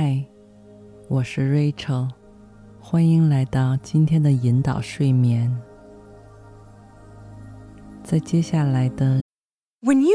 [0.00, 0.24] 嗨，
[1.08, 2.08] 我是 Rachel，
[2.78, 5.52] 欢迎来到今天的引导睡眠。
[8.04, 9.20] 在接下来的。
[9.82, 10.14] When you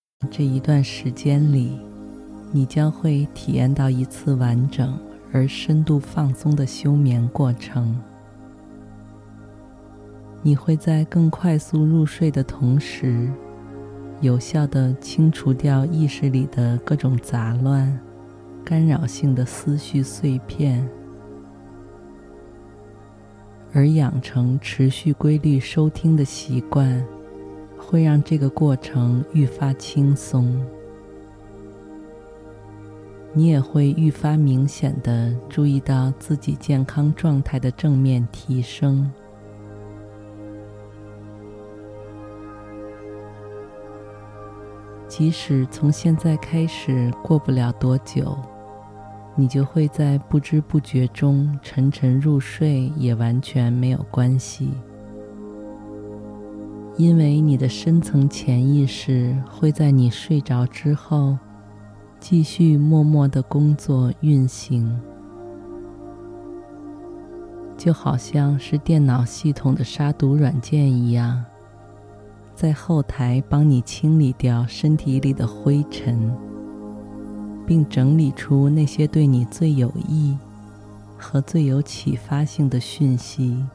[0.29, 1.79] 这一段时间里，
[2.51, 4.97] 你将会体验到一次完整
[5.33, 7.99] 而深度放松的休眠过程。
[10.43, 13.31] 你会在更快速入睡的同时，
[14.21, 17.99] 有效地清除掉意识里的各种杂乱、
[18.63, 20.87] 干扰性的思绪碎片，
[23.73, 27.03] 而养成持续规律收听的习惯。
[27.91, 30.65] 会让这个过程愈发轻松，
[33.33, 39.11] 你也会愈发明显地注意到自己健康状态的正面提升。
[45.09, 48.37] 即使从现在开始过不了多久，
[49.35, 54.69] 你就会在不知不觉中沉沉入睡，也完全没有关系。
[57.01, 61.35] 因为你的深层潜意识会在你睡着之后，
[62.19, 65.01] 继续默默的工作运行，
[67.75, 71.43] 就好像是电脑系统的杀毒软件一样，
[72.53, 76.31] 在后台帮你清理掉身体里的灰尘，
[77.65, 80.37] 并整理出那些对你最有益
[81.17, 83.65] 和最有启发性的讯息。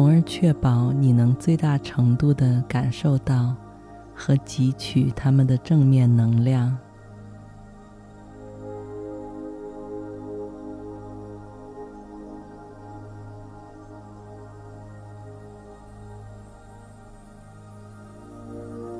[0.00, 3.54] 从而确保你能最大程度地感受到
[4.14, 6.74] 和汲取他们的正面能量。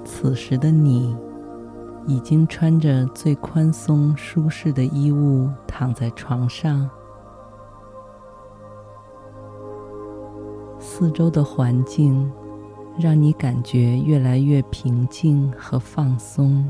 [0.05, 1.17] 此时的你，
[2.06, 6.91] 已经穿着最宽松舒适的衣物躺在床上。
[11.00, 12.31] 四周的环境
[12.99, 16.62] 让你感觉越来越平静和放松。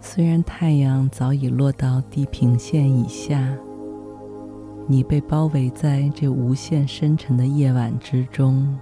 [0.00, 3.54] 虽然太阳早已落到地平线以下，
[4.86, 8.74] 你被包围在这无限深沉的夜晚之中，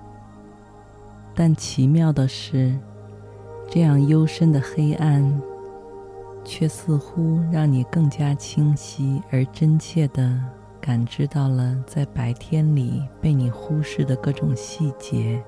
[1.35, 2.79] 但奇妙的是，
[3.69, 5.43] 这样幽深的黑暗，
[6.45, 10.41] 却似乎让你更加清晰而真切地
[10.81, 15.43] 感知到了在白天里被你忽视的各种细节。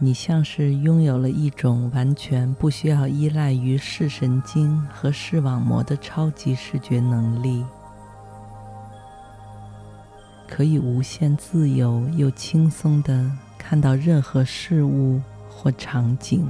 [0.00, 7.66] 你像是拥有了一种完全不需要依赖于视神经和视网膜的超级视觉能力。
[10.48, 16.48] 可以无限自由又轻松地看到任何事物或场景。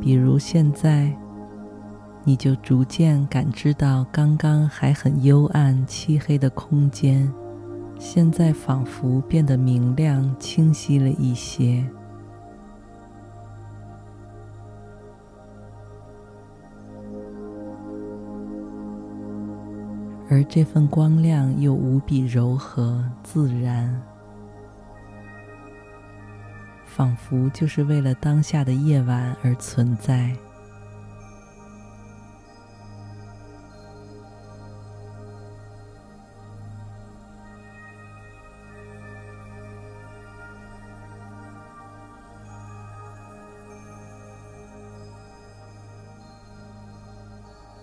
[0.00, 1.29] 比如现在。
[2.22, 7.32] 你就逐渐感知到，刚刚还很幽暗、漆黑的空间，
[7.98, 11.84] 现在仿佛变得明亮、清晰了一些。
[20.28, 24.00] 而这份光亮又无比柔和、自然，
[26.84, 30.32] 仿佛就是为了当下的夜晚而存在。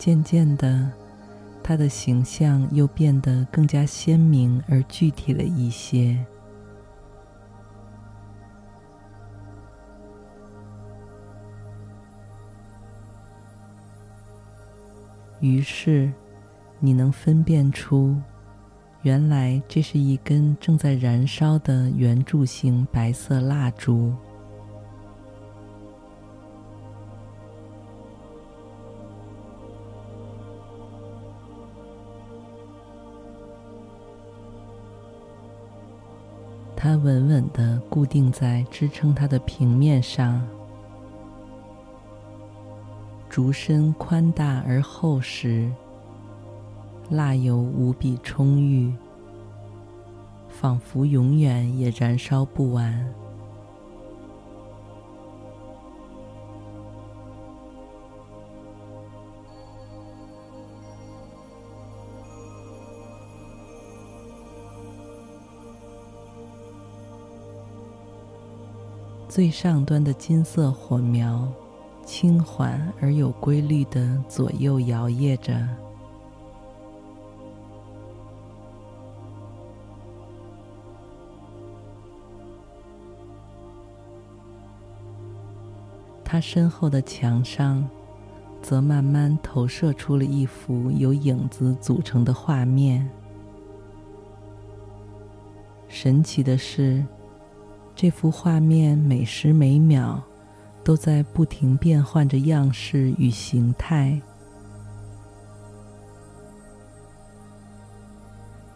[0.08, 0.90] 渐渐的
[1.62, 6.18] 他的形象又变得更加鲜明而具体了一些。
[15.42, 16.10] 于是
[16.80, 18.16] 你能分辨出
[19.02, 24.16] 原来这是一根正在燃烧的圆柱形白色蜡烛。
[36.80, 40.40] 它稳稳地固定在支撑它的平面上。
[43.28, 45.72] 竹身宽大而厚实，
[47.10, 48.94] 蜡油无比充裕，
[50.50, 53.04] 仿佛永远也燃烧不完。
[69.38, 71.48] 最上端的金色火苗，
[72.04, 75.56] 轻缓而有规律地左右摇曳着，
[86.24, 87.88] 他身后的墙上，
[88.64, 93.08] 则慢慢投射出了一幅由影子组成的画面。
[95.88, 97.06] 神奇的是，
[98.00, 100.22] 这幅画面每时每秒，
[100.84, 104.22] 都在不停变换着样式与形态，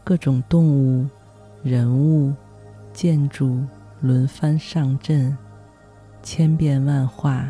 [0.04, 1.08] 各种动物、
[1.62, 2.34] 人物、
[2.94, 3.60] 建筑
[4.00, 5.38] 轮番上阵，
[6.24, 7.48] 千变万化，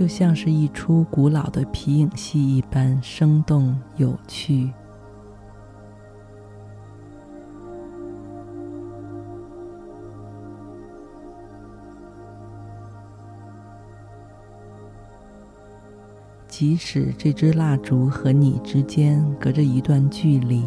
[0.00, 4.70] 就像是一出古老的皮影戏一般生动有趣。
[16.48, 20.64] 即使这支蜡烛和你之间隔着一段距离，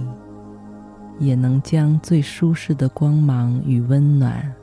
[1.18, 4.54] 也能将最舒适的光芒与温暖，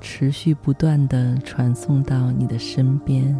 [0.00, 3.38] 持续不断地传送到你的身边。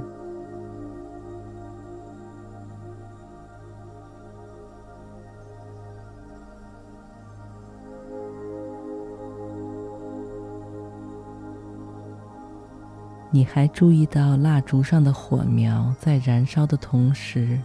[13.30, 17.58] 你还注意到蜡烛上的火苗在燃烧的同时，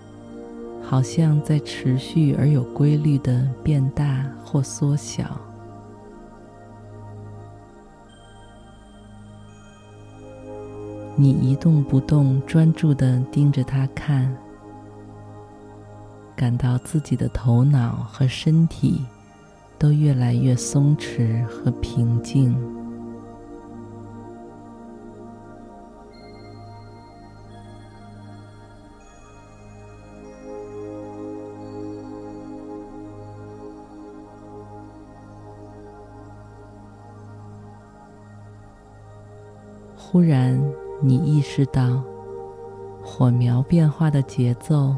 [0.83, 5.39] 好像在持续而有规律地变大或缩小。
[11.15, 14.35] 你一动不动，专注地盯着它看，
[16.35, 19.05] 感到自己的头脑和身体
[19.79, 22.53] 都越来越松弛和平静。
[40.13, 40.63] 忽然，
[41.01, 42.03] 你意识到，
[43.01, 44.95] 火苗变化的节奏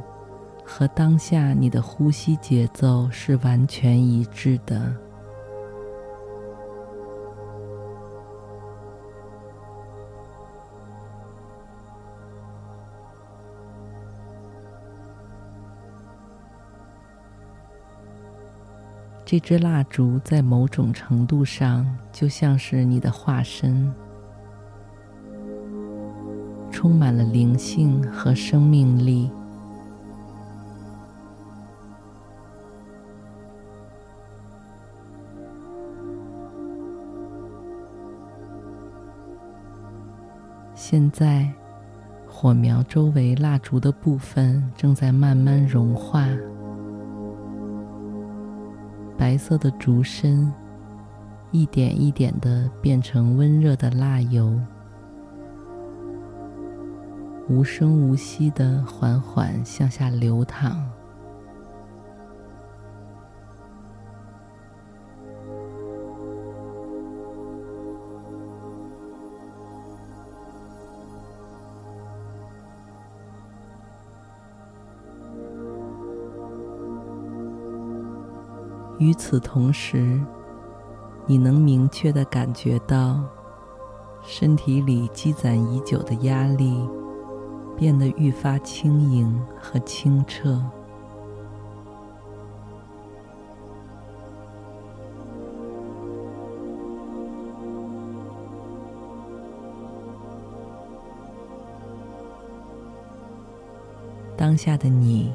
[0.66, 4.94] 和当下你的呼吸节奏是完全一致的。
[19.24, 23.90] 这支蜡烛在某种程度上就像是你的化身。
[26.86, 29.28] 充满了灵性和生命力。
[40.76, 41.52] 现在，
[42.30, 46.28] 火苗周围蜡烛的部分正在慢慢融化，
[49.18, 50.54] 白色的烛身
[51.50, 54.56] 一点一点的变成温热的蜡油。
[57.48, 60.76] 无声无息的缓缓向下流淌，
[78.98, 80.20] 与此同时，
[81.28, 83.24] 你能明确的感觉到
[84.24, 86.90] 身体里积攒已久的压力。
[87.78, 90.62] 变得愈发轻盈和清澈。
[104.38, 105.34] 当下的你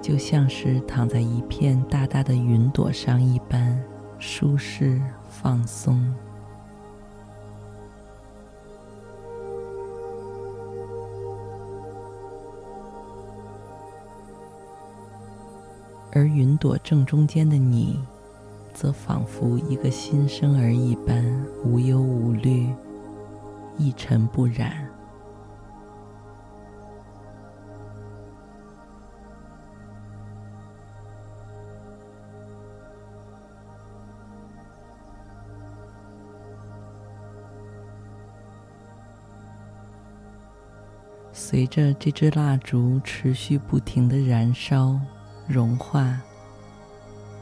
[0.00, 3.78] 就像是躺在一片大大的云朵上一般
[4.18, 6.14] 舒适放松。
[16.14, 17.98] 而云朵正中间的你，
[18.74, 21.24] 则仿佛一个新生儿一般，
[21.64, 22.68] 无忧无虑，
[23.78, 24.86] 一尘不染。
[41.32, 45.00] 随着这支蜡烛持续不停的燃烧。
[45.46, 46.20] 融化。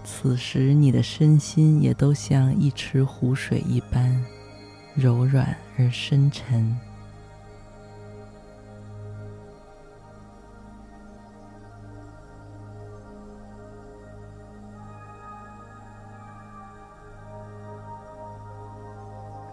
[0.03, 4.25] 此时，你的身心也都像一池湖水一般
[4.95, 6.77] 柔软而深沉。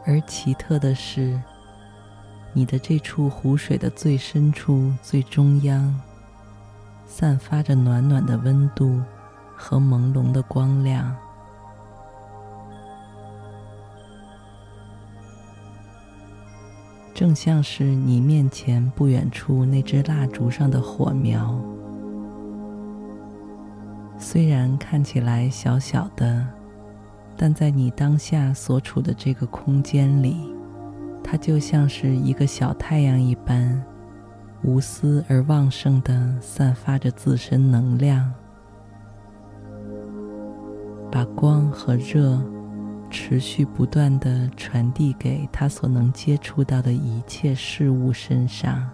[0.06, 1.40] 而奇特的是，
[2.54, 5.94] 你的这处湖水的最深处、最中央。
[7.08, 9.02] 散发着暖暖的温度
[9.56, 11.16] 和朦胧的光亮，
[17.14, 21.60] 正像是你面前不远处那支蜡烛上的火苗。
[24.20, 26.46] 虽然看起来小小的，
[27.36, 30.54] 但在你当下所处的这个空间里，
[31.24, 33.82] 它就像是一个小太阳一般。
[34.64, 38.34] 无私而旺盛地散发着自身能量，
[41.12, 42.42] 把光和热
[43.10, 48.90] 持续不断地传递给他所能接触到的一切事物身上。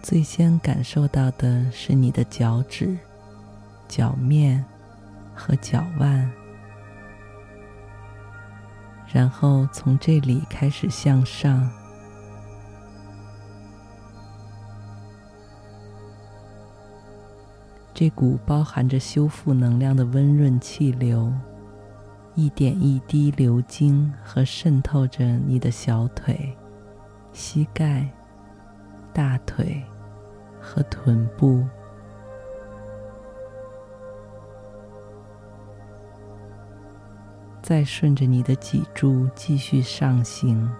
[0.00, 2.96] 最先感受到的是你的脚趾、
[3.86, 4.64] 脚面。
[5.38, 6.28] 和脚腕，
[9.06, 11.70] 然后从这里开始向上，
[17.94, 21.32] 这股包含着修复能量的温润气流，
[22.34, 26.52] 一点一滴流经和渗透着你的小腿、
[27.32, 28.08] 膝盖、
[29.12, 29.80] 大腿
[30.60, 31.64] 和臀部。
[37.60, 40.70] 再顺着你的脊柱继续上行，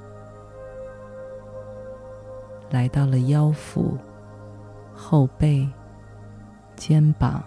[2.70, 3.98] 来到了腰腹、
[4.94, 5.68] 后背、
[6.76, 7.42] 肩膀，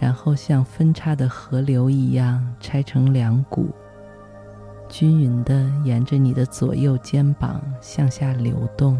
[0.00, 3.70] 然后像分叉的河流一样拆成两股，
[4.88, 8.96] 均匀的沿着你的左右肩膀向下流动。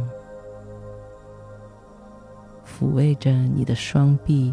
[2.78, 4.52] 抚慰着你的双臂、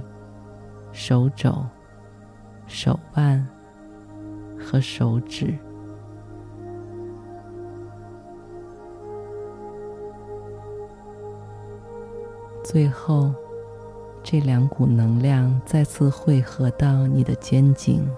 [0.94, 1.54] 手肘、
[2.68, 3.46] 手腕
[4.58, 5.54] 和手指，
[12.64, 13.34] 最后，
[14.24, 18.10] 这两股能量再次汇合到你的肩颈，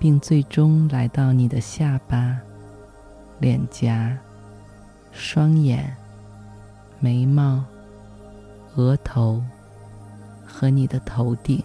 [0.00, 2.36] 并最终来到你的下巴、
[3.38, 4.18] 脸颊、
[5.12, 5.96] 双眼。
[7.02, 7.64] 眉毛、
[8.76, 9.42] 额头
[10.46, 11.64] 和你的头顶，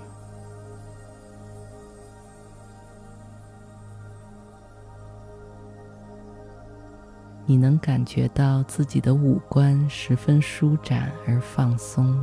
[7.46, 12.18] 你能感觉到自己的五官十分舒展而放松。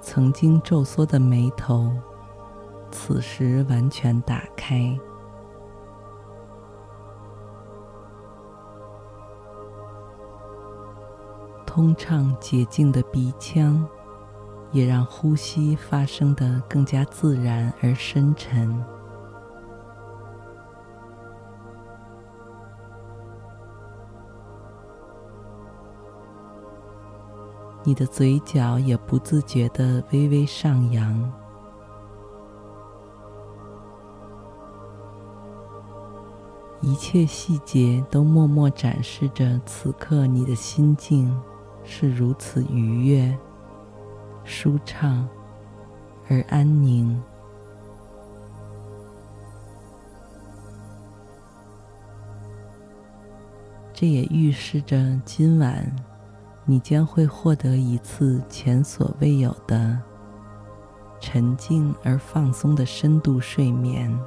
[0.00, 1.92] 曾经皱缩的眉头，
[2.90, 4.98] 此时完全打开。
[11.74, 13.82] 通畅洁净的鼻腔，
[14.72, 18.78] 也让呼吸发生的更加自然而深沉。
[27.82, 31.32] 你的嘴角也不自觉地微微上扬，
[36.82, 41.34] 一切细节都默默展示着此刻你的心境。
[41.94, 43.38] 是如此愉悦、
[44.44, 45.28] 舒畅
[46.26, 47.22] 而安宁。
[53.92, 55.84] 这也预示着今晚
[56.64, 60.00] 你将会获得一次前所未有的
[61.20, 64.18] 沉静而放松的深度睡眠。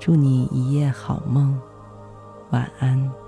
[0.00, 1.60] 祝你一夜好梦，
[2.52, 3.27] 晚安。